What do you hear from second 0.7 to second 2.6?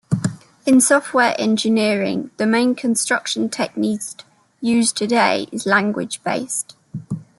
software engineering the